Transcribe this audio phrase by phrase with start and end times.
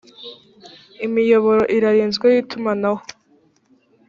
[1.05, 3.01] imiyoboro irarinzwe y itumanaho